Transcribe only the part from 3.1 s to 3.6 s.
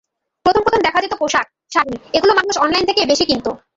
বেশি কিনত।